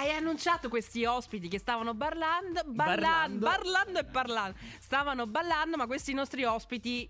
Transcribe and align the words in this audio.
hai 0.00 0.12
annunciato 0.12 0.68
questi 0.70 1.04
ospiti 1.04 1.48
che 1.48 1.58
stavano 1.58 1.92
ballando, 1.92 2.62
Barlando. 2.64 3.38
ballando, 3.38 3.46
parlando 3.46 3.98
e 3.98 4.04
parlando. 4.04 4.56
Stavano 4.78 5.26
ballando, 5.26 5.76
ma 5.76 5.86
questi 5.86 6.14
nostri 6.14 6.44
ospiti 6.44 7.08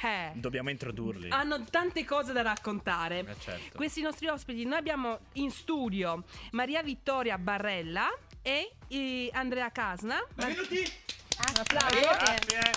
eh, 0.00 0.32
Dobbiamo 0.34 0.70
introdurli. 0.70 1.28
hanno 1.30 1.62
tante 1.64 2.04
cose 2.04 2.32
da 2.32 2.42
raccontare. 2.42 3.20
Eh, 3.20 3.36
certo. 3.38 3.76
Questi 3.76 4.02
nostri 4.02 4.26
ospiti, 4.26 4.64
noi 4.64 4.78
abbiamo 4.78 5.20
in 5.34 5.50
studio 5.52 6.24
Maria 6.52 6.82
Vittoria 6.82 7.38
Barrella 7.38 8.08
e 8.42 8.72
eh, 8.88 9.30
Andrea 9.32 9.70
Casna. 9.70 10.20
Benvenuti! 10.34 10.92
Un 11.42 11.58
applauso. 11.58 11.96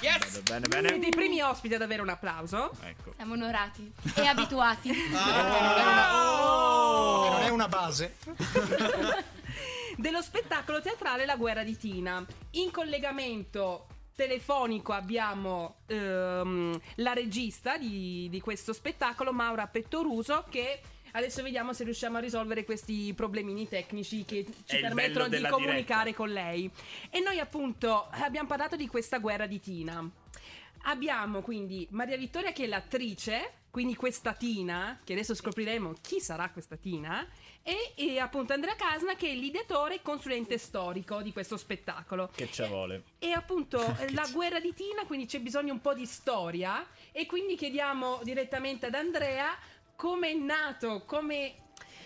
Yes! 0.02 0.42
Bene, 0.42 0.68
bene, 0.68 0.88
Siete 0.90 1.08
i 1.08 1.12
primi 1.12 1.42
ospiti 1.42 1.74
ad 1.76 1.82
avere 1.82 2.02
un 2.02 2.10
applauso. 2.10 2.72
Ecco. 2.84 3.14
Siamo 3.16 3.34
onorati 3.34 3.92
e 4.16 4.26
abituati. 4.26 4.90
Oh! 6.12 7.24
Che 7.24 7.30
non 7.30 7.42
è 7.42 7.50
una 7.50 7.68
base. 7.68 8.16
dello 9.98 10.22
spettacolo 10.22 10.82
teatrale 10.82 11.26
La 11.26 11.36
guerra 11.36 11.64
di 11.64 11.78
Tina. 11.78 12.26
In 12.52 12.72
collegamento 12.72 13.88
telefonico 14.16 14.94
abbiamo 14.94 15.78
ehm, 15.88 16.80
la 16.96 17.14
regista 17.14 17.78
di, 17.78 18.28
di 18.30 18.40
questo 18.40 18.74
spettacolo, 18.74 19.34
Maura 19.34 19.68
Pettoruso, 19.68 20.46
che 20.50 20.80
adesso 21.12 21.44
vediamo 21.44 21.74
se 21.74 21.84
riusciamo 21.84 22.18
a 22.18 22.22
risolvere 22.22 22.64
questi 22.64 23.14
problemini 23.14 23.68
tecnici 23.68 24.24
che 24.26 24.46
ci 24.66 24.80
permettono 24.80 25.28
di 25.28 25.46
comunicare 25.48 26.12
diretta. 26.12 26.18
con 26.18 26.30
lei. 26.30 26.70
E 27.10 27.20
noi 27.20 27.40
appunto 27.40 28.08
abbiamo 28.12 28.48
parlato 28.48 28.76
di 28.76 28.88
questa 28.88 29.20
guerra 29.20 29.46
di 29.46 29.60
Tina. 29.60 30.10
Abbiamo 30.88 31.42
quindi 31.42 31.88
Maria 31.92 32.18
Vittoria 32.18 32.52
che 32.52 32.66
è 32.66 32.68
l'attrice, 32.68 33.54
quindi 33.72 33.96
questa 33.96 34.34
Tina, 34.34 35.00
che 35.04 35.14
adesso 35.14 35.34
scopriremo 35.34 35.96
chi 36.02 36.20
sarà 36.20 36.50
questa 36.52 36.76
Tina, 36.78 37.28
e, 37.64 37.94
e 37.96 38.20
appunto 38.20 38.54
Andrea 38.54 38.76
Casna 38.76 39.16
che 39.16 39.30
è 39.30 39.34
l'ideatore 39.34 39.96
e 39.96 40.02
consulente 40.02 40.58
storico 40.58 41.22
di 41.22 41.34
questo 41.34 41.58
spettacolo. 41.58 42.30
Che 42.34 42.50
ci 42.52 42.64
vuole. 42.68 43.04
E 43.20 43.32
appunto 43.32 43.80
eh, 43.98 44.14
la 44.14 44.28
guerra 44.32 44.60
di 44.60 44.74
Tina, 44.74 45.06
quindi 45.06 45.26
c'è 45.26 45.40
bisogno 45.40 45.74
un 45.74 45.82
po' 45.82 45.94
di 45.94 46.06
storia 46.06 46.86
e 47.12 47.26
quindi 47.26 47.56
chiediamo 47.56 48.20
direttamente 48.24 48.86
ad 48.86 48.94
Andrea 48.94 49.58
come 49.96 50.30
è 50.30 50.34
nato, 50.34 51.04
come 51.06 51.56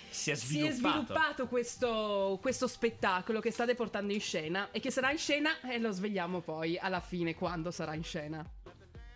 Si 0.10 0.32
è 0.32 0.36
si 0.36 0.62
è 0.66 0.72
sviluppato. 0.72 0.74
sviluppato 0.74 1.48
questo, 1.48 2.40
questo 2.42 2.68
spettacolo 2.68 3.40
che 3.42 3.52
state 3.52 3.76
portando 3.76 4.14
in 4.14 4.20
scena 4.22 4.70
e 4.72 4.80
che 4.80 4.90
sarà 4.92 5.12
in 5.12 5.18
scena 5.18 5.60
e 5.62 5.78
lo 5.80 5.92
svegliamo 5.92 6.40
poi 6.42 6.78
alla 6.78 7.02
fine 7.02 7.36
quando 7.36 7.70
sarà 7.72 7.94
in 7.94 8.04
scena. 8.04 8.44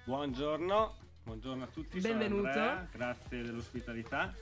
Buongiorno, 0.05 0.95
buongiorno 1.23 1.63
a 1.63 1.67
tutti. 1.67 2.01
Benvenuto. 2.01 2.47
Andrea, 2.47 2.89
grazie 2.91 3.41
dell'ospitalità. 3.41 4.35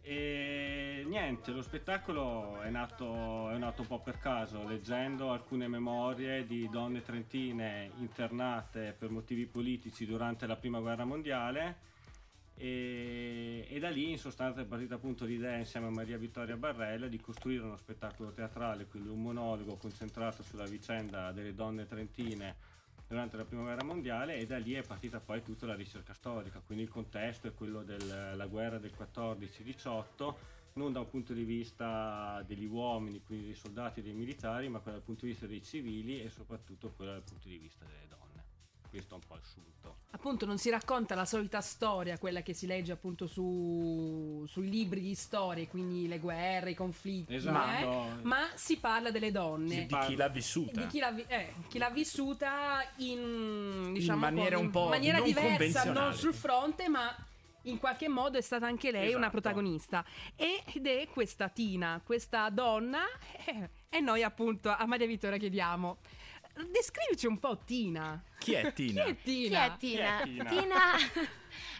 E 0.00 1.04
niente, 1.06 1.50
lo 1.50 1.60
spettacolo 1.60 2.62
è 2.62 2.70
nato, 2.70 3.50
è 3.50 3.58
nato 3.58 3.82
un 3.82 3.88
po' 3.88 4.00
per 4.00 4.18
caso, 4.18 4.66
leggendo 4.66 5.32
alcune 5.32 5.68
memorie 5.68 6.46
di 6.46 6.66
donne 6.70 7.02
trentine 7.02 7.90
internate 7.98 8.96
per 8.98 9.10
motivi 9.10 9.44
politici 9.44 10.06
durante 10.06 10.46
la 10.46 10.56
prima 10.56 10.80
guerra 10.80 11.04
mondiale. 11.04 11.76
E, 12.54 13.66
e 13.68 13.78
da 13.78 13.90
lì 13.90 14.12
in 14.12 14.18
sostanza 14.18 14.62
è 14.62 14.64
partita 14.64 14.94
appunto 14.94 15.26
l'idea 15.26 15.58
insieme 15.58 15.88
a 15.88 15.90
Maria 15.90 16.16
Vittoria 16.16 16.56
Barrella 16.56 17.06
di 17.06 17.20
costruire 17.20 17.64
uno 17.64 17.76
spettacolo 17.76 18.32
teatrale, 18.32 18.86
quindi 18.86 19.10
un 19.10 19.20
monologo 19.20 19.76
concentrato 19.76 20.42
sulla 20.42 20.64
vicenda 20.64 21.32
delle 21.32 21.54
donne 21.54 21.84
trentine 21.84 22.75
durante 23.06 23.36
la 23.36 23.44
prima 23.44 23.62
guerra 23.62 23.84
mondiale 23.84 24.36
e 24.36 24.46
da 24.46 24.58
lì 24.58 24.72
è 24.72 24.82
partita 24.82 25.20
poi 25.20 25.42
tutta 25.42 25.66
la 25.66 25.74
ricerca 25.74 26.12
storica, 26.12 26.60
quindi 26.64 26.84
il 26.84 26.90
contesto 26.90 27.46
è 27.46 27.54
quello 27.54 27.82
della 27.82 28.46
guerra 28.46 28.78
del 28.78 28.92
14-18, 28.98 30.34
non 30.74 30.92
da 30.92 31.00
un 31.00 31.08
punto 31.08 31.32
di 31.32 31.44
vista 31.44 32.42
degli 32.46 32.66
uomini, 32.66 33.22
quindi 33.22 33.46
dei 33.46 33.54
soldati 33.54 34.00
e 34.00 34.02
dei 34.02 34.12
militari, 34.12 34.68
ma 34.68 34.80
dal 34.84 35.02
punto 35.02 35.24
di 35.24 35.30
vista 35.30 35.46
dei 35.46 35.62
civili 35.62 36.22
e 36.22 36.30
soprattutto 36.30 36.92
dal 36.98 37.22
punto 37.22 37.48
di 37.48 37.56
vista 37.56 37.84
delle 37.84 38.06
donne. 38.08 38.25
Questo 38.88 39.14
è 39.14 39.18
un 39.18 39.24
po' 39.26 39.38
sunto. 39.42 39.96
Appunto 40.10 40.46
non 40.46 40.56
si 40.58 40.70
racconta 40.70 41.14
la 41.14 41.24
solita 41.26 41.60
storia, 41.60 42.16
quella 42.18 42.40
che 42.42 42.54
si 42.54 42.66
legge 42.66 42.92
appunto 42.92 43.26
su, 43.26 44.44
su 44.48 44.60
libri 44.60 45.00
di 45.00 45.14
storie, 45.14 45.68
quindi 45.68 46.08
le 46.08 46.18
guerre, 46.18 46.70
i 46.70 46.74
conflitti, 46.74 47.34
Esatto. 47.34 48.18
eh, 48.18 48.22
ma 48.22 48.48
si 48.54 48.78
parla 48.78 49.10
delle 49.10 49.30
donne. 49.30 49.86
Di 49.86 49.98
chi 50.06 50.16
l'ha 50.16 50.28
vissuta. 50.28 50.80
di 50.80 50.86
chi 50.86 50.98
l'ha, 50.98 51.14
eh, 51.26 51.54
chi 51.68 51.78
l'ha 51.78 51.90
vissuta 51.90 52.82
in, 52.96 53.92
diciamo, 53.92 54.20
maniera 54.20 54.58
un 54.58 54.70
po' 54.70 54.84
in 54.84 54.88
maniera 54.90 55.18
non 55.18 55.26
diversa, 55.26 55.48
convenzionale. 55.50 56.00
non 56.00 56.14
sul 56.14 56.34
fronte, 56.34 56.88
ma 56.88 57.14
in 57.62 57.78
qualche 57.78 58.08
modo 58.08 58.38
è 58.38 58.42
stata 58.42 58.64
anche 58.66 58.90
lei 58.90 59.08
una 59.08 59.26
Esatto. 59.26 59.30
protagonista. 59.32 60.04
Ed 60.36 60.86
è 60.86 61.08
questa 61.12 61.48
Tina, 61.48 62.00
questa 62.04 62.48
donna, 62.48 63.00
eh, 63.44 63.68
e 63.90 64.00
noi 64.00 64.22
appunto 64.22 64.70
a 64.70 64.86
Maria 64.86 65.06
Vittoria 65.06 65.36
chiediamo. 65.36 65.98
Descrivici 66.64 67.26
un 67.26 67.38
po' 67.38 67.58
Tina. 67.64 68.22
Chi 68.38 68.54
è 68.54 68.72
Tina? 68.72 69.04
Chi 69.04 69.10
è 69.10 69.16
Chi 69.16 69.48
Tina? 69.48 69.64
è 69.64 69.76
Tina? 69.76 70.20
Chi 70.22 70.38
è 70.38 70.44
Tina? 70.44 70.48
Tina 71.12 71.28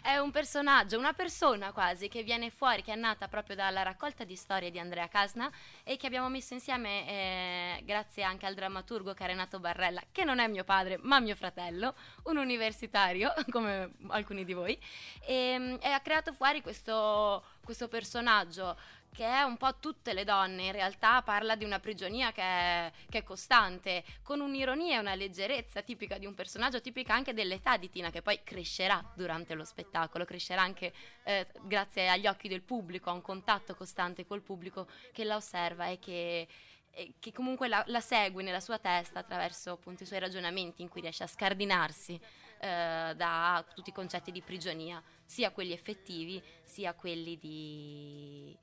è 0.03 0.17
un 0.17 0.31
personaggio, 0.31 0.97
una 0.97 1.13
persona 1.13 1.71
quasi 1.71 2.07
che 2.07 2.21
viene 2.21 2.49
fuori, 2.51 2.83
che 2.83 2.93
è 2.93 2.95
nata 2.95 3.27
proprio 3.27 3.55
dalla 3.55 3.81
raccolta 3.81 4.23
di 4.23 4.35
storie 4.35 4.69
di 4.69 4.79
Andrea 4.79 5.07
Casna 5.07 5.51
e 5.83 5.97
che 5.97 6.05
abbiamo 6.05 6.29
messo 6.29 6.53
insieme 6.53 7.07
eh, 7.07 7.83
grazie 7.85 8.23
anche 8.23 8.45
al 8.45 8.53
drammaturgo 8.53 9.13
che 9.13 9.23
è 9.23 9.27
Renato 9.27 9.59
Barrella, 9.59 10.01
che 10.11 10.23
non 10.23 10.39
è 10.39 10.47
mio 10.47 10.63
padre 10.63 10.99
ma 11.01 11.19
mio 11.19 11.35
fratello, 11.35 11.95
un 12.23 12.37
universitario 12.37 13.33
come 13.49 13.93
alcuni 14.09 14.45
di 14.45 14.53
voi, 14.53 14.79
e, 15.25 15.77
e 15.81 15.89
ha 15.89 15.99
creato 16.01 16.33
fuori 16.33 16.61
questo, 16.61 17.43
questo 17.63 17.87
personaggio 17.87 18.77
che 19.17 19.25
è 19.25 19.41
un 19.41 19.57
po' 19.57 19.79
tutte 19.79 20.13
le 20.13 20.23
donne, 20.23 20.65
in 20.65 20.71
realtà 20.71 21.23
parla 21.23 21.55
di 21.55 21.65
una 21.65 21.79
prigionia 21.79 22.31
che 22.31 22.43
è, 22.43 22.91
che 23.09 23.17
è 23.17 23.23
costante, 23.23 24.03
con 24.21 24.41
un'ironia 24.41 24.97
e 24.97 24.99
una 24.99 25.15
leggerezza 25.15 25.81
tipica 25.81 26.19
di 26.19 26.27
un 26.27 26.35
personaggio, 26.35 26.81
tipica 26.81 27.15
anche 27.15 27.33
dell'età 27.33 27.77
di 27.77 27.89
Tina, 27.89 28.11
che 28.11 28.21
poi 28.21 28.43
crescerà 28.43 29.03
durante 29.15 29.55
lo 29.55 29.63
spettacolo, 29.63 30.23
crescerà 30.23 30.61
anche 30.61 30.93
eh, 31.23 31.47
grazie 31.63 32.09
agli 32.09 32.27
occhi 32.27 32.47
del 32.47 32.61
pubblico, 32.61 33.09
a 33.09 33.13
un 33.13 33.23
contatto 33.23 33.73
costante 33.73 34.23
col 34.27 34.43
pubblico 34.43 34.87
che 35.11 35.23
la 35.23 35.37
osserva 35.37 35.87
e 35.87 35.97
che, 35.97 36.47
e 36.91 37.13
che 37.17 37.31
comunque 37.31 37.67
la, 37.67 37.83
la 37.87 38.01
segue 38.01 38.43
nella 38.43 38.59
sua 38.59 38.77
testa 38.77 39.17
attraverso 39.17 39.71
appunto 39.71 40.03
i 40.03 40.05
suoi 40.05 40.19
ragionamenti 40.19 40.83
in 40.83 40.89
cui 40.89 41.01
riesce 41.01 41.23
a 41.23 41.27
scardinarsi 41.27 42.21
eh, 42.59 43.13
da 43.15 43.65
tutti 43.73 43.89
i 43.89 43.93
concetti 43.93 44.31
di 44.31 44.43
prigionia, 44.43 45.01
sia 45.25 45.49
quelli 45.49 45.73
effettivi 45.73 46.39
sia 46.63 46.93
quelli 46.93 47.35
di 47.39 48.55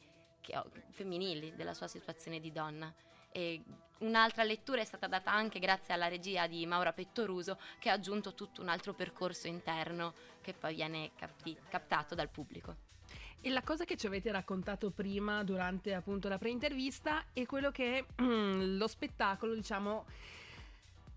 che 0.45 0.61
femminili 0.91 1.55
della 1.57 1.75
sua 1.75 1.89
situazione 1.89 2.39
di 2.39 2.53
donna. 2.53 2.93
E 3.33 3.63
un'altra 3.99 4.45
lettura 4.45 4.81
è 4.81 4.85
stata 4.85 5.07
data 5.07 5.33
anche 5.33 5.59
grazie 5.59 5.95
alla 5.95 6.09
regia 6.09 6.47
di 6.47 6.67
Maura 6.67 6.93
Pettoruso 6.93 7.59
che 7.79 7.89
ha 7.89 7.95
aggiunto 7.95 8.35
tutto 8.35 8.61
un 8.61 8.69
altro 8.69 8.93
percorso 8.93 9.49
interno 9.49 10.13
che 10.41 10.53
poi 10.53 10.75
viene 10.75 11.13
capti- 11.17 11.57
captato 11.69 12.15
dal 12.15 12.29
pubblico. 12.29 12.93
E 13.41 13.51
la 13.51 13.63
cosa 13.63 13.85
che 13.85 13.97
ci 13.97 14.07
avete 14.07 14.31
raccontato 14.31 14.91
prima 14.91 15.43
durante 15.45 15.93
appunto 15.95 16.29
la 16.29 16.39
pre-intervista 16.39 17.27
è 17.33 17.45
quello 17.45 17.71
che 17.71 18.07
lo 18.17 18.87
spettacolo, 18.87 19.55
diciamo, 19.55 20.07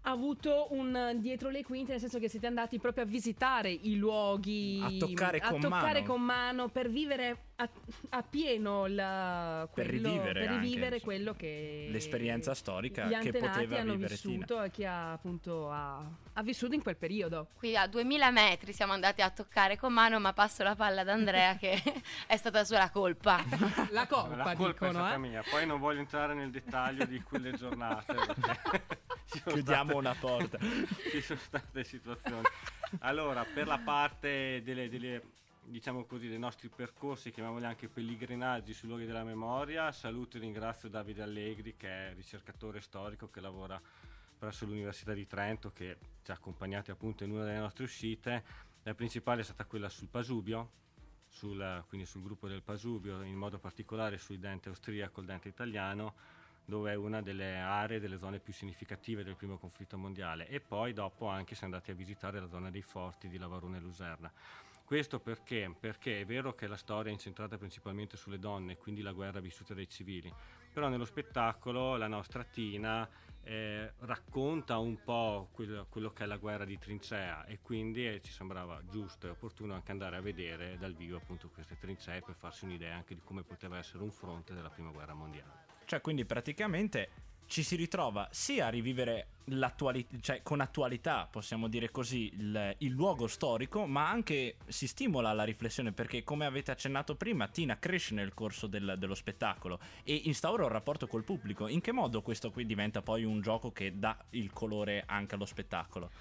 avuto 0.09 0.67
un 0.71 1.13
dietro 1.17 1.49
le 1.49 1.63
quinte, 1.63 1.91
nel 1.91 1.99
senso 1.99 2.19
che 2.19 2.29
siete 2.29 2.47
andati 2.47 2.79
proprio 2.79 3.03
a 3.03 3.07
visitare 3.07 3.69
i 3.71 3.95
luoghi, 3.97 4.81
A 4.83 5.05
toccare 5.05 5.39
con 5.41 5.59
toccare 5.59 6.01
mano. 6.01 6.05
con 6.13 6.21
mano 6.21 6.67
per 6.69 6.89
vivere 6.89 7.41
a, 7.55 7.67
a 8.09 8.21
pieno 8.23 8.85
la, 8.85 9.67
Per 9.73 9.87
quello- 9.87 10.09
rivivere 10.09 10.39
per 10.41 10.49
anche, 10.49 10.61
rivivere 10.61 10.95
insomma, 10.95 11.13
quello 11.13 11.33
che 11.33 11.87
l'esperienza 11.89 12.53
storica 12.53 13.05
gli 13.07 13.17
che 13.17 13.31
poteva 13.31 13.79
hanno 13.79 13.93
vivere 13.93 14.13
vissuto 14.13 14.61
e 14.61 14.69
che 14.71 14.85
ha 14.85 15.11
appunto 15.13 15.71
ha, 15.71 16.03
ha 16.33 16.41
vissuto 16.43 16.75
in 16.75 16.83
quel 16.83 16.97
periodo. 16.97 17.47
Qui 17.57 17.75
a 17.75 17.87
2000 17.87 18.29
metri 18.31 18.73
siamo 18.73 18.93
andati 18.93 19.21
a 19.21 19.29
toccare 19.31 19.75
con 19.77 19.91
mano, 19.91 20.19
ma 20.19 20.33
passo 20.33 20.61
la 20.63 20.75
palla 20.75 21.01
ad 21.01 21.09
Andrea 21.09 21.55
che 21.55 21.81
è 22.27 22.37
stata 22.37 22.63
sua 22.63 22.77
la 22.77 22.89
colpa. 22.91 23.43
La 23.89 24.05
colpa, 24.05 24.35
La 24.35 24.43
colpa 24.55 24.85
è 24.85 24.89
dicono, 24.89 24.91
stata 24.91 25.13
eh. 25.15 25.17
mia, 25.17 25.43
poi 25.49 25.65
non 25.65 25.79
voglio 25.79 25.99
entrare 25.99 26.33
nel 26.35 26.51
dettaglio 26.51 27.05
di 27.05 27.21
quelle 27.23 27.53
giornate. 27.53 28.13
perché 28.13 28.85
Chiudiamo 29.45 29.97
una 29.97 30.15
porta. 30.15 30.57
ci 31.11 31.21
sono 31.21 31.39
state 31.39 31.83
situazioni. 31.83 32.43
Allora, 32.99 33.43
per 33.45 33.67
la 33.67 33.79
parte 33.79 34.61
delle, 34.63 34.89
delle, 34.89 35.21
diciamo 35.63 36.05
così, 36.05 36.27
dei 36.27 36.39
nostri 36.39 36.69
percorsi, 36.69 37.31
chiamiamoli 37.31 37.65
anche 37.65 37.87
pellegrinaggi 37.87 38.73
sui 38.73 38.87
luoghi 38.87 39.05
della 39.05 39.23
memoria, 39.23 39.91
saluto 39.91 40.37
e 40.37 40.39
ringrazio 40.39 40.89
Davide 40.89 41.23
Allegri, 41.23 41.75
che 41.75 41.87
è 41.87 42.13
ricercatore 42.13 42.81
storico 42.81 43.29
che 43.29 43.41
lavora 43.41 43.81
presso 44.37 44.65
l'Università 44.65 45.13
di 45.13 45.25
Trento, 45.25 45.71
che 45.71 45.97
ci 46.23 46.31
ha 46.31 46.35
accompagnati 46.35 46.91
appunto 46.91 47.23
in 47.23 47.31
una 47.31 47.43
delle 47.43 47.59
nostre 47.59 47.83
uscite. 47.83 48.43
La 48.83 48.93
principale 48.93 49.41
è 49.41 49.43
stata 49.43 49.65
quella 49.65 49.89
sul 49.89 50.07
Pasubio, 50.07 50.71
sul, 51.27 51.83
quindi 51.87 52.07
sul 52.07 52.21
gruppo 52.21 52.47
del 52.47 52.61
Pasubio, 52.61 53.21
in 53.23 53.35
modo 53.35 53.59
particolare 53.59 54.17
sui 54.17 54.39
dente 54.39 54.69
austriaco 54.69 55.19
il 55.19 55.25
dente 55.25 55.49
italiano, 55.49 56.13
dove 56.67 56.91
è 56.91 56.95
una 56.95 57.21
delle 57.21 57.55
aree, 57.55 58.01
delle 58.01 58.17
zone 58.17 58.39
più 58.39 58.51
significative 58.51 59.23
del 59.23 59.37
primo 59.37 59.57
conflitto 59.57 59.97
mondiale 59.97 60.49
e 60.49 60.59
poi 60.59 60.91
dopo 60.91 61.27
anche 61.27 61.55
siamo 61.55 61.73
andati 61.73 61.91
a 61.91 61.95
visitare 61.95 62.41
la 62.41 62.49
zona 62.49 62.69
dei 62.69 62.81
forti 62.81 63.29
di 63.29 63.37
Lavarone 63.37 63.77
e 63.77 63.79
Luserna. 63.79 64.29
Questo 64.83 65.21
perché? 65.21 65.73
Perché 65.79 66.19
è 66.19 66.25
vero 66.25 66.55
che 66.55 66.67
la 66.67 66.75
storia 66.75 67.09
è 67.09 67.13
incentrata 67.13 67.57
principalmente 67.57 68.17
sulle 68.17 68.37
donne, 68.37 68.75
quindi 68.75 69.01
la 69.01 69.13
guerra 69.13 69.39
vissuta 69.39 69.73
dai 69.73 69.87
civili, 69.87 70.33
però 70.73 70.89
nello 70.89 71.05
spettacolo 71.05 71.95
la 71.95 72.07
nostra 72.07 72.43
Tina 72.43 73.09
eh, 73.43 73.93
racconta 73.99 74.77
un 74.77 75.01
po' 75.01 75.47
quello, 75.53 75.87
quello, 75.89 76.11
che 76.11 76.23
è 76.23 76.27
la 76.27 76.35
guerra 76.35 76.65
di 76.65 76.77
trincea 76.77 77.45
e 77.45 77.59
quindi 77.61 78.07
eh, 78.07 78.19
ci 78.19 78.33
sembrava 78.33 78.81
giusto 78.89 79.25
e 79.25 79.29
opportuno 79.29 79.73
anche 79.73 79.91
andare 79.91 80.17
a 80.17 80.21
vedere 80.21 80.77
dal 80.77 80.95
vivo 80.95 81.15
appunto 81.15 81.49
queste 81.49 81.77
trincee 81.77 82.21
per 82.21 82.35
farsi 82.35 82.65
un'idea 82.65 82.93
anche 82.93 83.15
di 83.15 83.21
come 83.23 83.43
poteva 83.43 83.77
essere 83.77 84.03
un 84.03 84.11
fronte 84.11 84.53
della 84.53 84.69
prima 84.69 84.91
guerra 84.91 85.13
mondiale. 85.13 85.66
Cioè, 85.87 86.01
quindi 86.01 86.25
praticamente 86.25 87.09
ci 87.45 87.63
si 87.63 87.77
ritrova 87.77 88.27
sia 88.29 88.65
a 88.65 88.69
rivivere 88.69 89.27
l'attualità, 89.45 90.17
cioè 90.19 90.43
con 90.43 90.59
attualità 90.59 91.29
possiamo 91.31 91.69
dire 91.69 91.89
così, 91.91 92.29
il, 92.33 92.75
il, 92.79 92.91
luogo 92.91 93.27
storico, 93.27 93.85
ma 93.85 94.09
anche 94.09 94.57
si 94.67 94.85
stimola 94.85 95.31
la 95.31 95.45
riflessione 95.45 95.93
perché 95.93 96.25
come 96.25 96.45
avete 96.45 96.71
accennato 96.71 97.15
prima, 97.15 97.47
Tina 97.47 97.79
cresce 97.79 98.13
nel 98.13 98.33
corso 98.33 98.67
del, 98.67 98.95
dello 98.97 99.15
spettacolo 99.15 99.79
e 100.03 100.13
instaura 100.25 100.63
un 100.63 100.71
rapporto 100.71 101.07
col 101.07 101.23
pubblico. 101.23 101.69
In 101.69 101.79
che 101.79 101.93
modo 101.93 102.21
questo 102.21 102.51
qui 102.51 102.65
diventa 102.65 103.01
poi 103.01 103.23
un 103.23 103.39
gioco 103.39 103.71
che 103.71 103.97
dà 103.97 104.17
il 104.31 104.51
colore 104.51 105.03
anche 105.07 105.35
allo 105.35 105.45
spettacolo? 105.45 106.11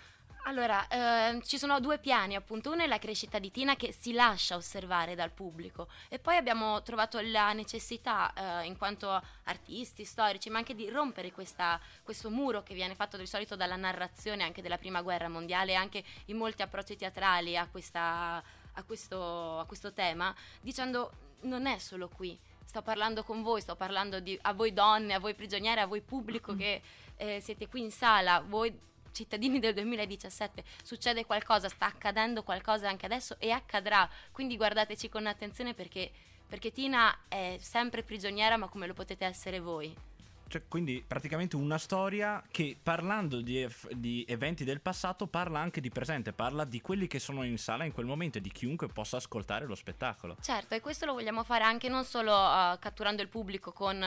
Allora, 0.49 0.87
eh, 0.87 1.43
ci 1.43 1.59
sono 1.59 1.81
due 1.81 1.99
piani, 1.99 2.37
appunto. 2.37 2.71
Uno 2.71 2.85
è 2.85 2.87
la 2.87 2.99
crescita 2.99 3.41
di 3.41 3.51
Tina 3.51 3.75
che 3.75 3.93
si 3.93 4.13
lascia 4.13 4.55
osservare 4.55 5.17
dal 5.17 5.33
pubblico 5.33 5.89
e 6.09 6.21
poi 6.21 6.37
abbiamo 6.37 6.83
trovato 6.83 7.19
la 7.21 7.53
necessità, 7.53 8.33
eh, 8.33 8.67
in 8.67 8.79
quanto 8.79 9.21
artisti, 9.45 10.05
storici, 10.05 10.49
ma 10.49 10.59
anche 10.59 10.77
di 10.77 10.89
rompere 10.89 11.33
questa, 11.33 11.81
questo 12.05 12.31
muro 12.31 12.63
che 12.63 12.75
viene 12.75 12.95
fatto 12.95 13.17
di 13.17 13.27
solito 13.27 13.57
dalla 13.57 13.75
narrazione 13.75 14.45
anche 14.45 14.63
della 14.63 14.79
Prima 14.79 15.03
Guerra 15.03 15.29
Mondiale 15.29 15.73
e 15.73 15.75
anche 15.75 16.05
in 16.27 16.37
molti 16.37 16.63
approcci 16.63 16.95
teatrali 16.95 17.57
a, 17.57 17.67
questa, 17.67 18.41
a, 18.73 18.83
questo, 18.85 19.59
a 19.59 19.65
questo 19.65 19.93
tema, 19.93 20.33
dicendo 20.61 21.11
non 21.41 21.67
è 21.67 21.79
solo 21.79 22.09
qui, 22.09 22.39
sto 22.65 22.83
parlando 22.83 23.25
con 23.25 23.43
voi, 23.43 23.61
sto 23.61 23.75
parlando 23.75 24.21
di, 24.21 24.39
a 24.43 24.53
voi 24.53 24.73
donne, 24.73 25.15
a 25.15 25.19
voi 25.19 25.35
prigioniere, 25.35 25.81
a 25.81 25.87
voi 25.87 26.03
pubblico 26.03 26.55
che 26.55 26.83
eh, 27.17 27.41
siete 27.41 27.67
qui 27.67 27.81
in 27.81 27.91
sala, 27.91 28.45
voi 28.47 28.95
cittadini 29.17 29.59
del 29.59 29.73
2017 29.73 30.63
succede 30.83 31.25
qualcosa, 31.25 31.71
sta 31.71 31.87
accadendo 31.87 32.43
qualcosa 32.43 32.89
anche 32.89 33.07
adesso 33.07 33.37
e 33.39 33.51
accadrà, 33.51 34.09
quindi 34.31 34.59
guardateci 34.59 35.09
con 35.09 35.27
attenzione 35.27 35.73
perché, 35.73 36.13
perché 36.47 36.71
Tina 36.71 37.23
è 37.27 37.57
sempre 37.59 38.03
prigioniera 38.03 38.59
ma 38.59 38.69
come 38.69 38.87
lo 38.87 38.93
potete 38.93 39.25
essere 39.25 39.59
voi. 39.59 40.16
Cioè, 40.49 40.63
quindi 40.69 41.03
praticamente 41.05 41.57
una 41.57 41.77
storia 41.77 42.41
che 42.53 42.79
parlando 42.81 43.41
di, 43.41 43.67
di, 43.91 44.25
eventi 44.29 44.63
del 44.63 44.81
passato 44.81 45.27
parla 45.27 45.59
anche 45.59 45.81
di 45.81 45.91
presente, 45.91 46.33
parla 46.33 46.65
di 46.65 46.81
quelli 46.81 47.09
che 47.09 47.19
sono 47.19 47.43
in 47.43 47.59
sala 47.59 47.85
in 47.85 47.93
quel 47.93 48.07
momento 48.07 48.39
e 48.39 48.41
di 48.41 48.53
chiunque 48.53 48.87
possa 48.87 49.17
ascoltare 49.17 49.67
lo 49.67 49.75
spettacolo. 49.75 50.37
Certo, 50.41 50.75
e 50.75 50.81
questo 50.81 51.05
lo 51.05 51.15
vogliamo 51.15 51.43
fare 51.43 51.65
anche 51.65 51.89
non 51.89 52.05
solo 52.05 52.33
uh, 52.33 52.79
catturando 52.79 53.23
il 53.23 53.29
pubblico 53.29 53.73
con 53.73 54.01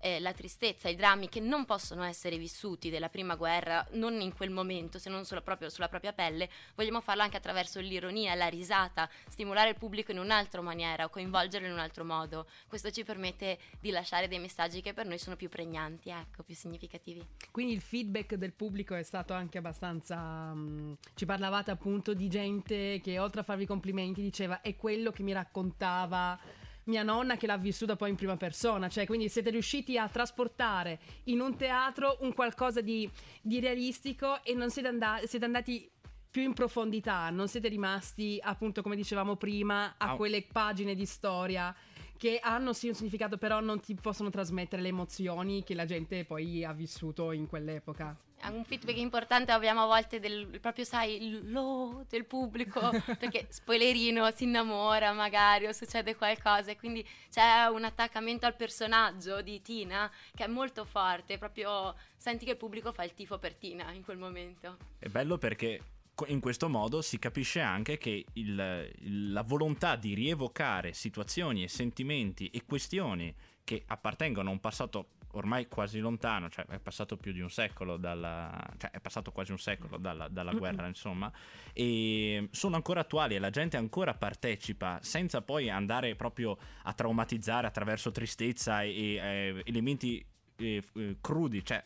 eh, 0.00 0.20
la 0.20 0.34
tristezza, 0.34 0.90
i 0.90 0.96
drammi 0.96 1.30
che 1.30 1.40
non 1.40 1.64
possono 1.64 2.04
essere 2.04 2.36
vissuti 2.36 2.90
della 2.90 3.08
prima 3.08 3.34
guerra, 3.34 3.86
non 3.92 4.20
in 4.20 4.34
quel 4.34 4.50
momento, 4.50 4.98
se 4.98 5.08
non 5.08 5.24
solo 5.24 5.40
proprio 5.40 5.70
sulla 5.70 5.88
propria 5.88 6.12
pelle, 6.12 6.50
vogliamo 6.74 7.00
farlo 7.00 7.22
anche 7.22 7.38
attraverso 7.38 7.80
l'ironia, 7.80 8.34
la 8.34 8.48
risata, 8.48 9.08
stimolare 9.28 9.70
il 9.70 9.76
pubblico 9.76 10.10
in 10.10 10.18
un'altra 10.18 10.60
maniera 10.60 11.04
o 11.04 11.08
coinvolgerlo 11.08 11.66
in 11.66 11.72
un 11.72 11.78
altro 11.78 12.04
modo. 12.04 12.46
Questo 12.68 12.90
ci 12.90 13.02
permette 13.02 13.58
di 13.80 13.90
lasciare 13.90 14.28
dei 14.28 14.38
messaggi 14.38 14.82
che 14.82 14.92
per 14.92 15.06
noi 15.06 15.18
sono 15.18 15.36
più 15.36 15.48
pregnanti 15.48 15.85
importanti, 15.86 16.10
ecco, 16.10 16.42
più 16.42 16.54
significativi. 16.54 17.24
Quindi 17.50 17.72
il 17.72 17.80
feedback 17.80 18.34
del 18.34 18.52
pubblico 18.52 18.94
è 18.94 19.02
stato 19.02 19.32
anche 19.32 19.58
abbastanza... 19.58 20.50
Um, 20.52 20.96
ci 21.14 21.24
parlavate 21.24 21.70
appunto 21.70 22.14
di 22.14 22.28
gente 22.28 23.00
che 23.02 23.18
oltre 23.18 23.40
a 23.40 23.44
farvi 23.44 23.66
complimenti 23.66 24.22
diceva 24.22 24.60
è 24.60 24.76
quello 24.76 25.10
che 25.10 25.22
mi 25.22 25.32
raccontava 25.32 26.38
mia 26.84 27.02
nonna 27.02 27.36
che 27.36 27.48
l'ha 27.48 27.56
vissuta 27.56 27.96
poi 27.96 28.10
in 28.10 28.16
prima 28.16 28.36
persona, 28.36 28.88
cioè 28.88 29.06
quindi 29.06 29.28
siete 29.28 29.50
riusciti 29.50 29.98
a 29.98 30.08
trasportare 30.08 31.00
in 31.24 31.40
un 31.40 31.56
teatro 31.56 32.18
un 32.20 32.32
qualcosa 32.32 32.80
di, 32.80 33.10
di 33.42 33.58
realistico 33.58 34.42
e 34.44 34.54
non 34.54 34.70
siete, 34.70 34.88
and- 34.88 35.24
siete 35.24 35.44
andati 35.44 35.90
più 36.30 36.42
in 36.42 36.52
profondità, 36.52 37.28
non 37.30 37.48
siete 37.48 37.66
rimasti 37.66 38.38
appunto 38.40 38.82
come 38.82 38.94
dicevamo 38.94 39.34
prima 39.34 39.94
a 39.96 40.14
quelle 40.14 40.42
pagine 40.42 40.94
di 40.94 41.06
storia 41.06 41.74
che 42.16 42.38
hanno 42.42 42.72
sì 42.72 42.88
un 42.88 42.94
significato, 42.94 43.36
però 43.36 43.60
non 43.60 43.80
ti 43.80 43.94
possono 43.94 44.30
trasmettere 44.30 44.82
le 44.82 44.88
emozioni 44.88 45.62
che 45.62 45.74
la 45.74 45.84
gente 45.84 46.24
poi 46.24 46.64
ha 46.64 46.72
vissuto 46.72 47.32
in 47.32 47.46
quell'epoca. 47.46 48.16
Un 48.50 48.64
feedback 48.64 48.98
importante 48.98 49.50
abbiamo 49.50 49.82
a 49.82 49.86
volte 49.86 50.20
del 50.20 50.60
proprio, 50.60 50.84
sai, 50.84 51.40
lo 51.44 52.04
del 52.08 52.26
pubblico, 52.26 52.80
perché 53.18 53.46
spoilerino 53.48 54.30
si 54.32 54.44
innamora 54.44 55.12
magari 55.12 55.66
o 55.66 55.72
succede 55.72 56.14
qualcosa 56.14 56.70
e 56.70 56.76
quindi 56.76 57.04
c'è 57.30 57.66
un 57.66 57.84
attaccamento 57.84 58.46
al 58.46 58.54
personaggio 58.54 59.40
di 59.40 59.60
Tina 59.62 60.10
che 60.34 60.44
è 60.44 60.48
molto 60.48 60.84
forte, 60.84 61.38
proprio 61.38 61.94
senti 62.16 62.44
che 62.44 62.52
il 62.52 62.56
pubblico 62.56 62.92
fa 62.92 63.04
il 63.04 63.14
tifo 63.14 63.38
per 63.38 63.54
Tina 63.54 63.90
in 63.92 64.04
quel 64.04 64.18
momento. 64.18 64.76
È 64.98 65.08
bello 65.08 65.38
perché 65.38 65.80
in 66.26 66.40
questo 66.40 66.68
modo 66.68 67.02
si 67.02 67.18
capisce 67.18 67.60
anche 67.60 67.98
che 67.98 68.24
il, 68.34 69.32
la 69.32 69.42
volontà 69.42 69.96
di 69.96 70.14
rievocare 70.14 70.92
situazioni 70.92 71.62
e 71.62 71.68
sentimenti 71.68 72.48
e 72.48 72.64
questioni 72.64 73.34
che 73.62 73.82
appartengono 73.86 74.48
a 74.48 74.52
un 74.52 74.60
passato 74.60 75.10
ormai 75.32 75.68
quasi 75.68 75.98
lontano, 75.98 76.48
cioè 76.48 76.64
è 76.66 76.78
passato 76.78 77.16
più 77.16 77.32
di 77.32 77.40
un 77.40 77.50
secolo 77.50 77.96
dalla, 77.96 78.58
cioè 78.78 78.90
è 78.90 79.00
passato 79.00 79.32
quasi 79.32 79.50
un 79.50 79.58
secolo 79.58 79.98
dalla, 79.98 80.28
dalla 80.28 80.52
guerra, 80.52 80.86
insomma, 80.86 81.30
e 81.72 82.48
sono 82.52 82.76
ancora 82.76 83.00
attuali 83.00 83.34
e 83.34 83.38
la 83.38 83.50
gente 83.50 83.76
ancora 83.76 84.14
partecipa 84.14 84.98
senza 85.02 85.42
poi 85.42 85.68
andare 85.68 86.16
proprio 86.16 86.56
a 86.84 86.92
traumatizzare 86.94 87.66
attraverso 87.66 88.10
tristezza 88.10 88.82
e, 88.82 89.16
e 89.16 89.62
elementi 89.64 90.24
eh, 90.56 90.82
crudi, 91.20 91.62
cioè 91.64 91.84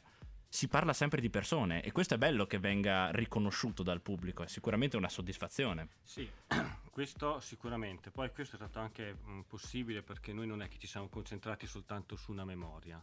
si 0.52 0.66
parla 0.66 0.92
sempre 0.92 1.20
di 1.20 1.30
persone 1.30 1.80
e 1.80 1.92
questo 1.92 2.14
è 2.14 2.18
bello 2.18 2.44
che 2.44 2.58
venga 2.58 3.12
riconosciuto 3.12 3.84
dal 3.84 4.00
pubblico, 4.00 4.42
è 4.42 4.48
sicuramente 4.48 4.96
una 4.96 5.08
soddisfazione. 5.08 5.90
Sì, 6.02 6.28
questo 6.90 7.38
sicuramente. 7.38 8.10
Poi 8.10 8.32
questo 8.32 8.56
è 8.56 8.58
stato 8.58 8.80
anche 8.80 9.16
possibile 9.46 10.02
perché 10.02 10.32
noi 10.32 10.48
non 10.48 10.60
è 10.60 10.68
che 10.68 10.76
ci 10.78 10.88
siamo 10.88 11.08
concentrati 11.08 11.68
soltanto 11.68 12.16
su 12.16 12.32
una 12.32 12.44
memoria. 12.44 13.00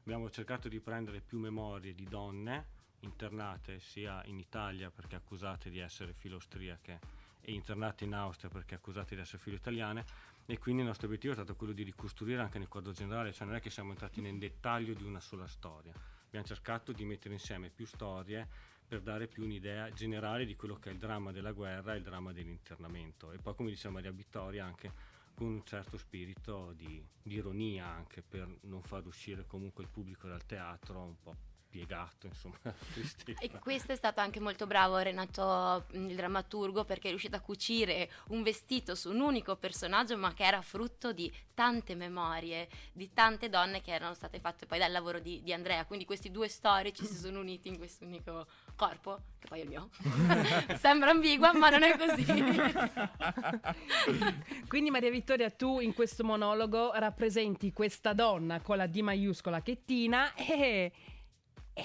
Abbiamo 0.00 0.28
cercato 0.28 0.68
di 0.68 0.80
prendere 0.80 1.20
più 1.20 1.38
memorie 1.38 1.94
di 1.94 2.04
donne 2.04 2.76
internate 3.00 3.78
sia 3.78 4.20
in 4.24 4.40
Italia 4.40 4.90
perché 4.90 5.14
accusate 5.14 5.70
di 5.70 5.78
essere 5.78 6.12
filo-austriache 6.12 6.98
e 7.42 7.52
internate 7.52 8.04
in 8.04 8.12
Austria 8.12 8.50
perché 8.50 8.74
accusate 8.74 9.14
di 9.14 9.20
essere 9.20 9.38
filo-italiane 9.38 10.04
e 10.46 10.58
quindi 10.58 10.80
il 10.80 10.88
nostro 10.88 11.06
obiettivo 11.06 11.32
è 11.32 11.36
stato 11.36 11.54
quello 11.54 11.72
di 11.72 11.84
ricostruire 11.84 12.42
anche 12.42 12.58
nel 12.58 12.66
quadro 12.66 12.90
generale, 12.90 13.32
cioè 13.32 13.46
non 13.46 13.54
è 13.54 13.60
che 13.60 13.70
siamo 13.70 13.90
entrati 13.90 14.20
nel 14.20 14.36
dettaglio 14.36 14.94
di 14.94 15.04
una 15.04 15.20
sola 15.20 15.46
storia 15.46 16.16
abbiamo 16.28 16.46
cercato 16.46 16.92
di 16.92 17.04
mettere 17.04 17.34
insieme 17.34 17.70
più 17.70 17.86
storie 17.86 18.46
per 18.86 19.00
dare 19.00 19.26
più 19.26 19.44
un'idea 19.44 19.90
generale 19.92 20.46
di 20.46 20.56
quello 20.56 20.76
che 20.76 20.90
è 20.90 20.92
il 20.92 20.98
dramma 20.98 21.32
della 21.32 21.52
guerra 21.52 21.94
e 21.94 21.98
il 21.98 22.02
dramma 22.02 22.32
dell'internamento. 22.32 23.32
E 23.32 23.38
poi 23.38 23.54
come 23.54 23.70
diceva 23.70 23.94
Maria 23.94 24.12
Vittoria 24.12 24.64
anche 24.64 24.92
con 25.34 25.46
un 25.46 25.64
certo 25.64 25.96
spirito 25.96 26.72
di, 26.74 27.02
di 27.22 27.34
ironia 27.34 27.86
anche 27.86 28.22
per 28.22 28.48
non 28.62 28.82
far 28.82 29.06
uscire 29.06 29.46
comunque 29.46 29.84
il 29.84 29.90
pubblico 29.90 30.26
dal 30.26 30.44
teatro 30.44 31.00
un 31.00 31.18
po' 31.20 31.36
piegato, 31.68 32.26
insomma, 32.26 32.56
E 33.40 33.50
questo 33.58 33.92
è 33.92 33.96
stato 33.96 34.20
anche 34.20 34.40
molto 34.40 34.66
bravo 34.66 34.98
Renato, 34.98 35.86
il 35.92 36.14
drammaturgo, 36.14 36.84
perché 36.84 37.08
è 37.08 37.10
riuscito 37.10 37.36
a 37.36 37.40
cucire 37.40 38.10
un 38.28 38.42
vestito 38.42 38.94
su 38.94 39.10
un 39.10 39.20
unico 39.20 39.56
personaggio, 39.56 40.16
ma 40.16 40.32
che 40.32 40.44
era 40.44 40.62
frutto 40.62 41.12
di 41.12 41.30
tante 41.54 41.94
memorie, 41.94 42.68
di 42.92 43.12
tante 43.12 43.48
donne 43.48 43.82
che 43.82 43.92
erano 43.92 44.14
state 44.14 44.40
fatte 44.40 44.66
poi 44.66 44.78
dal 44.78 44.92
lavoro 44.92 45.20
di, 45.20 45.42
di 45.42 45.52
Andrea. 45.52 45.84
Quindi 45.84 46.04
questi 46.04 46.30
due 46.30 46.48
storici 46.48 47.04
si 47.04 47.16
sono 47.16 47.40
uniti 47.40 47.68
in 47.68 47.78
questo 47.78 48.04
unico 48.04 48.46
corpo, 48.74 49.20
che 49.38 49.48
poi 49.48 49.60
è 49.60 49.62
il 49.62 49.68
mio. 49.68 49.90
Sembra 50.78 51.10
ambigua, 51.10 51.52
ma 51.52 51.68
non 51.70 51.82
è 51.82 51.98
così. 51.98 52.24
Quindi 54.68 54.90
Maria 54.90 55.10
Vittoria, 55.10 55.50
tu 55.50 55.80
in 55.80 55.94
questo 55.94 56.24
monologo 56.24 56.92
rappresenti 56.94 57.72
questa 57.72 58.12
donna 58.12 58.60
con 58.60 58.76
la 58.76 58.86
D 58.86 59.00
maiuscola 59.00 59.62
che 59.62 59.84
Tina 59.84 60.34
e 60.34 60.92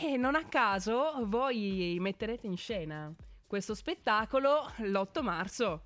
e 0.02 0.18
non 0.18 0.34
a 0.34 0.46
caso 0.46 1.14
voi 1.28 1.98
metterete 2.00 2.48
in 2.48 2.58
scena 2.58 3.14
questo 3.46 3.76
spettacolo 3.76 4.72
l'8 4.78 5.22
marzo 5.22 5.84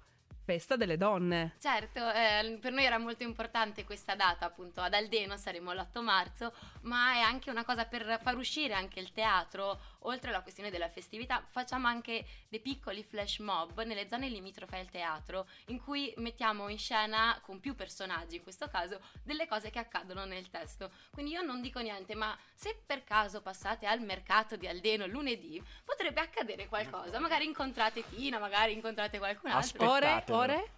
Festa 0.48 0.78
delle 0.78 0.96
donne. 0.96 1.56
Certo, 1.60 2.00
eh, 2.10 2.58
per 2.62 2.72
noi 2.72 2.86
era 2.86 2.98
molto 2.98 3.22
importante 3.24 3.84
questa 3.84 4.16
data, 4.16 4.46
appunto 4.46 4.80
ad 4.80 4.94
Aldeno 4.94 5.36
saremo 5.36 5.74
l'8 5.74 6.02
marzo, 6.02 6.54
ma 6.84 7.16
è 7.16 7.20
anche 7.20 7.50
una 7.50 7.66
cosa 7.66 7.84
per 7.84 8.18
far 8.24 8.38
uscire 8.38 8.74
anche 8.74 9.02
il 9.02 9.12
teatro, 9.12 9.78
oltre 10.08 10.30
alla 10.30 10.42
questione 10.42 10.70
della 10.70 10.88
festività, 10.88 11.44
facciamo 11.50 11.88
anche 11.88 12.26
dei 12.48 12.62
piccoli 12.62 13.04
flash 13.04 13.40
mob 13.40 13.84
nelle 13.84 14.08
zone 14.08 14.30
limitrofe 14.30 14.78
al 14.78 14.90
teatro, 14.90 15.48
in 15.66 15.82
cui 15.82 16.14
mettiamo 16.16 16.70
in 16.70 16.78
scena 16.78 17.38
con 17.44 17.60
più 17.60 17.76
personaggi, 17.76 18.38
in 18.38 18.44
questo 18.44 18.70
caso, 18.70 19.02
delle 19.24 19.48
cose 19.48 19.70
che 19.70 19.80
accadono 19.80 20.24
nel 20.24 20.50
testo. 20.50 20.92
Quindi 21.12 21.34
io 21.34 21.42
non 21.42 21.60
dico 21.60 21.80
niente, 21.80 22.16
ma 22.16 22.34
se 22.56 22.82
per 22.86 23.04
caso 23.04 23.42
passate 23.42 23.86
al 23.86 24.00
mercato 24.00 24.56
di 24.56 24.66
Aldeno 24.66 25.08
lunedì, 25.08 25.62
potrebbe 25.84 26.22
accadere 26.22 26.70
qualcosa, 26.70 27.20
magari 27.20 27.44
incontrate 27.44 28.08
Tina, 28.08 28.40
magari 28.40 28.72
incontrate 28.72 29.18
qualcun 29.18 29.50
altro. 29.50 29.84
Aspettate 29.84 30.37
ore? 30.38 30.72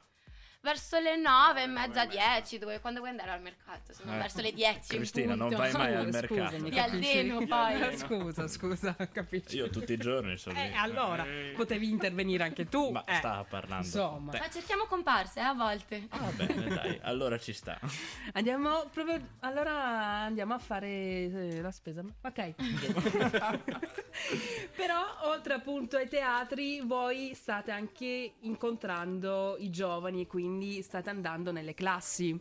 Verso 0.61 0.99
le 0.99 1.15
nove 1.15 1.63
e 1.63 1.67
mezza, 1.67 2.05
dieci, 2.05 2.57
dove, 2.57 2.81
quando 2.81 2.99
vuoi 2.99 3.11
andare 3.11 3.31
al 3.31 3.41
mercato? 3.41 3.93
Se 3.93 4.03
no, 4.03 4.13
Eh. 4.13 4.17
verso 4.17 4.41
le 4.41 4.51
dieci. 4.51 4.91
in 4.93 4.97
Cristina, 4.97 5.33
non 5.33 5.47
vai 5.47 5.71
mai 5.71 5.95
al 5.95 6.09
mercato. 6.09 6.49
scusami, 6.49 6.69
Di 6.69 6.77
alleno, 6.79 7.45
poi. 7.45 7.95
Scusa, 7.97 8.47
scusa, 8.49 8.95
capisci? 9.09 9.55
Io 9.55 9.69
tutti 9.69 9.93
i 9.93 9.97
giorni 9.97 10.35
sono 10.35 10.59
lì. 10.61 10.67
Eh, 10.67 10.73
allora, 10.73 11.25
potevi 11.55 11.89
intervenire 11.89 12.43
anche 12.43 12.67
tu. 12.67 12.89
Ma 12.91 13.05
eh. 13.05 13.15
stava 13.15 13.45
parlando. 13.45 13.85
Insomma. 13.85 14.33
te. 14.33 14.39
Ma 14.39 14.49
cerchiamo 14.49 14.83
comparse, 14.83 15.39
eh, 15.39 15.43
a 15.43 15.53
volte. 15.53 16.07
Va 16.09 16.31
bene, 16.35 16.67
dai, 16.67 16.99
allora 17.03 17.39
ci 17.39 17.53
sta. 17.53 17.79
Andiamo 18.33 18.89
proprio. 18.91 19.17
Allora 19.39 19.71
andiamo 19.71 20.55
a 20.55 20.59
fare 20.59 20.89
eh, 20.89 21.61
la 21.61 21.71
spesa. 21.71 22.03
Ok. 22.21 22.55
Però, 24.75 25.01
oltre 25.23 25.53
appunto 25.53 25.97
ai 25.97 26.07
teatri, 26.07 26.81
voi 26.81 27.33
state 27.33 27.71
anche 27.71 28.33
incontrando 28.41 29.55
i 29.57 29.69
giovani 29.69 30.21
e 30.21 30.27
quindi 30.27 30.81
state 30.81 31.09
andando 31.09 31.51
nelle 31.51 31.73
classi. 31.73 32.39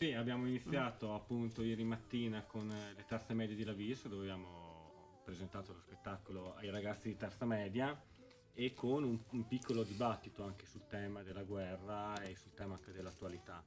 Sì, 0.00 0.12
abbiamo 0.12 0.46
iniziato 0.46 1.14
appunto 1.14 1.62
ieri 1.62 1.84
mattina 1.84 2.42
con 2.44 2.70
eh, 2.70 2.94
le 2.94 3.04
terze 3.04 3.34
medie 3.34 3.54
di 3.54 3.64
Lavis, 3.64 4.08
dove 4.08 4.22
abbiamo 4.22 5.20
presentato 5.22 5.72
lo 5.72 5.78
spettacolo 5.78 6.54
ai 6.56 6.70
ragazzi 6.70 7.08
di 7.08 7.16
terza 7.16 7.44
media 7.44 8.00
e 8.54 8.74
con 8.74 9.04
un, 9.04 9.18
un 9.30 9.46
piccolo 9.46 9.82
dibattito 9.82 10.42
anche 10.42 10.66
sul 10.66 10.86
tema 10.88 11.22
della 11.22 11.44
guerra 11.44 12.20
e 12.22 12.34
sul 12.34 12.52
tema 12.54 12.74
anche 12.74 12.92
dell'attualità 12.92 13.64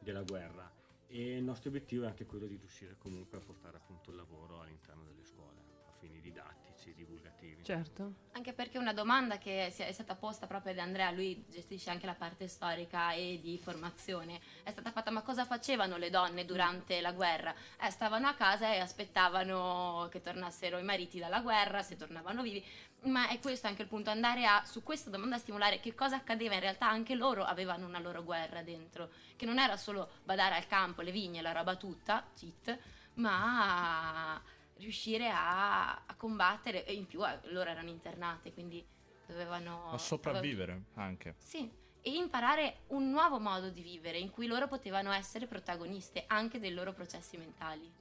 della 0.00 0.22
guerra. 0.22 0.70
E 1.06 1.36
il 1.36 1.44
nostro 1.44 1.68
obiettivo 1.68 2.04
è 2.04 2.08
anche 2.08 2.26
quello 2.26 2.46
di 2.46 2.56
riuscire 2.56 2.96
comunque 2.98 3.38
a 3.38 3.40
portare 3.40 3.76
appunto 3.76 4.10
il 4.10 4.16
lavoro 4.16 4.60
all'interno 4.60 5.04
delle 5.04 5.24
scuole, 5.24 5.62
fini 5.98 6.20
didattici, 6.20 6.94
divulgativi. 6.94 7.64
Certo. 7.64 8.26
Anche 8.32 8.52
perché 8.52 8.78
una 8.78 8.92
domanda 8.92 9.38
che 9.38 9.66
è 9.66 9.92
stata 9.92 10.14
posta 10.14 10.46
proprio 10.46 10.74
da 10.74 10.82
Andrea, 10.82 11.10
lui 11.10 11.44
gestisce 11.48 11.90
anche 11.90 12.06
la 12.06 12.14
parte 12.14 12.48
storica 12.48 13.12
e 13.12 13.40
di 13.42 13.58
formazione, 13.58 14.40
è 14.62 14.70
stata 14.70 14.90
fatta 14.90 15.10
ma 15.10 15.22
cosa 15.22 15.44
facevano 15.44 15.96
le 15.96 16.10
donne 16.10 16.44
durante 16.44 17.00
la 17.00 17.12
guerra? 17.12 17.54
Eh, 17.80 17.90
stavano 17.90 18.28
a 18.28 18.34
casa 18.34 18.72
e 18.72 18.78
aspettavano 18.78 20.08
che 20.10 20.20
tornassero 20.20 20.78
i 20.78 20.84
mariti 20.84 21.18
dalla 21.18 21.40
guerra, 21.40 21.82
se 21.82 21.96
tornavano 21.96 22.42
vivi, 22.42 22.64
ma 23.02 23.28
è 23.28 23.38
questo 23.38 23.66
anche 23.66 23.82
il 23.82 23.88
punto, 23.88 24.10
andare 24.10 24.44
a 24.46 24.64
su 24.64 24.82
questa 24.82 25.10
domanda 25.10 25.38
stimolare 25.38 25.80
che 25.80 25.94
cosa 25.94 26.16
accadeva, 26.16 26.54
in 26.54 26.60
realtà 26.60 26.88
anche 26.88 27.14
loro 27.14 27.44
avevano 27.44 27.86
una 27.86 27.98
loro 27.98 28.24
guerra 28.24 28.62
dentro, 28.62 29.10
che 29.36 29.46
non 29.46 29.58
era 29.58 29.76
solo 29.76 30.10
badare 30.24 30.56
al 30.56 30.66
campo, 30.66 31.02
le 31.02 31.12
vigne, 31.12 31.42
la 31.42 31.52
roba 31.52 31.76
tutta, 31.76 32.24
cheat, 32.34 32.78
ma 33.14 34.40
riuscire 34.78 35.28
a, 35.28 35.92
a 36.06 36.14
combattere 36.16 36.84
e 36.84 36.94
in 36.94 37.06
più 37.06 37.26
eh, 37.26 37.38
loro 37.50 37.68
erano 37.70 37.88
internate 37.88 38.52
quindi 38.52 38.84
dovevano 39.26 39.90
A 39.92 39.98
sopravvivere 39.98 40.84
anche. 40.94 41.34
sì 41.38 41.70
e 42.00 42.10
imparare 42.14 42.82
un 42.88 43.10
nuovo 43.10 43.38
modo 43.40 43.70
di 43.70 43.82
vivere 43.82 44.18
in 44.18 44.30
cui 44.30 44.46
loro 44.46 44.68
potevano 44.68 45.10
essere 45.12 45.46
protagoniste 45.46 46.24
anche 46.28 46.58
dei 46.60 46.72
loro 46.72 46.92
processi 46.92 47.36
mentali 47.36 47.92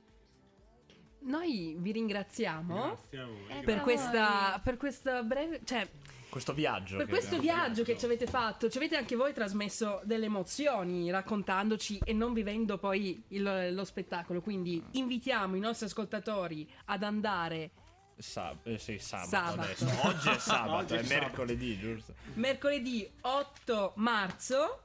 Noi 1.21 1.75
vi 1.79 1.91
ringraziamo 1.91 2.75
Grazie 2.75 3.19
a 3.19 3.25
voi. 3.25 3.59
Eh, 3.59 3.63
per 3.63 3.81
questa, 3.81 4.61
per 4.63 4.77
questa 4.77 5.23
breve. 5.23 5.61
Cioè, 5.63 5.87
Questo 6.29 6.53
viaggio. 6.53 6.97
per 6.97 7.05
che 7.05 7.11
questo 7.11 7.39
viaggio 7.39 7.83
che 7.83 7.93
fatto. 7.93 7.99
ci 7.99 8.05
avete 8.05 8.27
fatto, 8.27 8.69
ci 8.69 8.77
avete 8.77 8.95
anche 8.97 9.15
voi 9.15 9.33
trasmesso 9.33 10.01
delle 10.03 10.25
emozioni 10.25 11.09
raccontandoci 11.09 11.99
e 12.03 12.13
non 12.13 12.33
vivendo 12.33 12.77
poi 12.77 13.23
il- 13.29 13.73
lo 13.73 13.83
spettacolo. 13.85 14.41
Quindi 14.41 14.81
invitiamo 14.91 15.55
i 15.55 15.59
nostri 15.59 15.85
ascoltatori 15.87 16.69
ad 16.85 17.03
andare 17.03 17.71
Sab- 18.19 18.65
eh, 18.65 18.79
sì, 18.79 18.97
sabato, 18.97 19.29
Sabato. 19.29 19.61
adesso. 19.61 20.07
Oggi 20.07 20.29
è 20.29 20.37
sabato, 20.39 20.73
Oggi 20.77 20.93
è 20.95 20.99
è 20.99 21.03
sabato. 21.03 21.23
mercoledì, 21.25 21.77
giusto? 21.79 22.13
mercoledì 22.33 23.11
8 23.21 23.93
marzo 23.97 24.81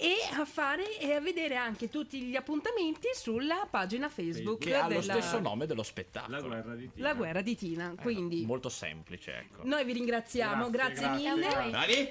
e 0.00 0.16
a 0.38 0.44
fare 0.46 0.98
e 0.98 1.12
a 1.12 1.20
vedere 1.20 1.56
anche 1.56 1.90
tutti 1.90 2.20
gli 2.22 2.34
appuntamenti 2.34 3.08
sulla 3.14 3.66
pagina 3.70 4.08
Facebook 4.08 4.58
Che 4.60 4.74
ha 4.74 4.82
lo 4.84 4.88
della 4.88 5.02
stesso 5.02 5.38
nome 5.40 5.66
dello 5.66 5.82
spettacolo. 5.82 6.36
La 6.36 6.40
guerra 6.42 6.74
di 6.74 6.90
Tina. 6.90 7.06
La 7.08 7.14
guerra 7.14 7.40
di 7.42 7.54
Tina. 7.56 7.92
Eh, 7.92 8.02
Quindi 8.02 8.44
molto 8.46 8.70
semplice, 8.70 9.32
ecco. 9.36 9.60
noi 9.64 9.84
vi 9.84 9.92
ringraziamo, 9.92 10.70
grazie, 10.70 11.06
Grazie, 11.06 11.30
mille. 11.34 11.40
grazie 11.46 11.60
voi. 11.60 11.70
Bravi? 11.70 12.10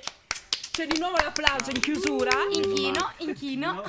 C'è 0.71 0.87
di 0.87 0.97
nuovo 0.99 1.17
l'applauso 1.17 1.71
in 1.71 1.79
chiusura. 1.79 2.31
inchino 2.53 3.11
inchino 3.17 3.81